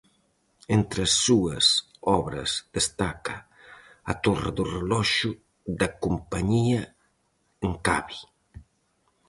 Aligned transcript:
Entre 0.77 0.99
as 1.07 1.13
súas 1.25 1.65
obras 2.19 2.51
destaca 2.75 3.35
a 4.11 4.13
torre 4.25 4.51
do 4.57 4.63
reloxo 4.75 5.29
da 5.79 5.87
Compañía 6.05 6.81
en 7.65 7.73
Cabe. 7.87 8.17